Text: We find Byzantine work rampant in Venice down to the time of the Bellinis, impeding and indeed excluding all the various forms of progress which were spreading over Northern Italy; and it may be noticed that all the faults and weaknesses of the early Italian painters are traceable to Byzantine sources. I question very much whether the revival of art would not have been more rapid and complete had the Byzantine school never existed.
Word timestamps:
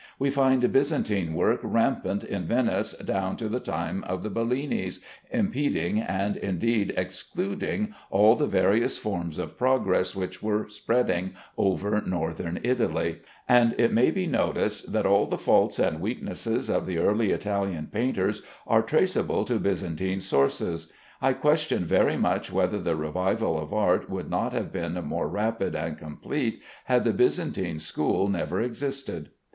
We 0.17 0.31
find 0.31 0.73
Byzantine 0.73 1.35
work 1.35 1.59
rampant 1.61 2.23
in 2.23 2.47
Venice 2.47 2.93
down 2.93 3.37
to 3.37 3.47
the 3.47 3.59
time 3.59 4.03
of 4.05 4.23
the 4.23 4.31
Bellinis, 4.31 4.99
impeding 5.29 5.99
and 5.99 6.35
indeed 6.37 6.91
excluding 6.97 7.93
all 8.09 8.35
the 8.35 8.47
various 8.47 8.97
forms 8.97 9.37
of 9.37 9.59
progress 9.59 10.15
which 10.15 10.41
were 10.41 10.67
spreading 10.69 11.35
over 11.55 12.01
Northern 12.01 12.59
Italy; 12.63 13.19
and 13.47 13.75
it 13.77 13.93
may 13.93 14.09
be 14.09 14.25
noticed 14.25 14.91
that 14.91 15.05
all 15.05 15.27
the 15.27 15.37
faults 15.37 15.77
and 15.77 16.01
weaknesses 16.01 16.67
of 16.67 16.87
the 16.87 16.97
early 16.97 17.29
Italian 17.29 17.85
painters 17.85 18.41
are 18.65 18.81
traceable 18.81 19.45
to 19.45 19.59
Byzantine 19.59 20.19
sources. 20.19 20.91
I 21.21 21.33
question 21.33 21.85
very 21.85 22.17
much 22.17 22.51
whether 22.51 22.79
the 22.79 22.95
revival 22.95 23.59
of 23.59 23.71
art 23.71 24.09
would 24.09 24.31
not 24.31 24.51
have 24.53 24.71
been 24.71 24.93
more 25.05 25.27
rapid 25.27 25.75
and 25.75 25.95
complete 25.95 26.59
had 26.85 27.03
the 27.03 27.13
Byzantine 27.13 27.77
school 27.77 28.27
never 28.29 28.59
existed. 28.59 29.29